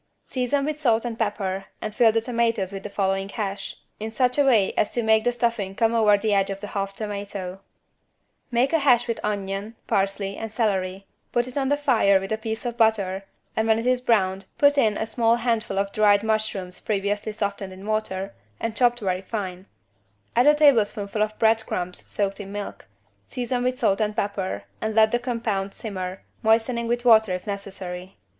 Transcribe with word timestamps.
Season 0.25 0.65
with 0.65 0.79
salt 0.79 1.05
and 1.05 1.19
pepper 1.19 1.65
and 1.79 1.93
fill 1.93 2.11
the 2.11 2.19
tomatoes 2.21 2.71
with 2.71 2.81
the 2.81 2.89
following 2.89 3.29
hash, 3.29 3.75
in 3.99 4.09
such 4.09 4.39
a 4.39 4.43
way 4.43 4.73
as 4.75 4.89
to 4.89 5.03
make 5.03 5.23
the 5.23 5.31
stuffing 5.31 5.75
come 5.75 5.93
over 5.93 6.17
the 6.17 6.33
edge 6.33 6.49
of 6.49 6.59
the 6.59 6.65
half 6.73 6.93
tomato: 6.95 7.61
Make 8.49 8.73
a 8.73 8.79
hash 8.79 9.07
with 9.07 9.19
onion, 9.21 9.75
parsley 9.85 10.37
and 10.37 10.51
celery, 10.51 11.05
put 11.31 11.45
it 11.47 11.55
on 11.55 11.69
the 11.69 11.77
fire 11.77 12.19
with 12.19 12.31
a 12.31 12.37
piece 12.39 12.65
of 12.65 12.77
butter 12.77 13.25
and 13.55 13.67
when 13.67 13.77
it 13.77 13.85
is 13.85 14.01
browned, 14.01 14.45
put 14.57 14.75
in 14.75 14.97
a 14.97 15.05
small 15.05 15.35
handful 15.35 15.77
of 15.77 15.91
dried 15.91 16.23
mushrooms 16.23 16.79
previously 16.79 17.31
softened 17.31 17.71
in 17.71 17.85
water 17.85 18.33
and 18.59 18.75
chopped 18.75 19.01
very 19.01 19.21
fine: 19.21 19.67
add 20.35 20.47
a 20.47 20.55
tablespoonful 20.55 21.21
of 21.21 21.37
bread 21.37 21.63
crumbs 21.67 22.03
soaked 22.09 22.39
in 22.39 22.51
milk, 22.51 22.87
season 23.27 23.63
with 23.63 23.77
salt 23.77 24.01
and 24.01 24.15
pepper 24.15 24.63
and 24.81 24.95
let 24.95 25.11
the 25.11 25.19
compound 25.19 25.75
simmer, 25.75 26.23
moistening 26.41 26.87
with 26.87 27.05
water 27.05 27.33
if 27.33 27.45
necessary. 27.45 28.17